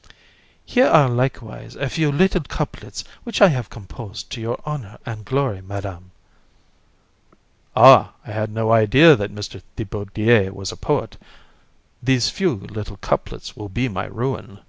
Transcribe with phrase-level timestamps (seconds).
[0.00, 0.14] THI.
[0.64, 5.24] Here are likewise a few little couplets which I have composed to your honour and
[5.24, 6.12] glory, Madam.
[7.32, 7.32] VISC.
[7.74, 8.12] Ah!
[8.24, 9.60] I had no idea that Mr.
[9.74, 11.16] Thibaudier was a poet;
[12.00, 14.58] these few little couplets will be my ruin.
[14.58, 14.64] COUN.